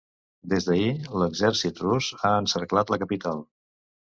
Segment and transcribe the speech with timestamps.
[0.53, 3.45] Des d’ahir, l’exèrcit rus ha encerclat la capital.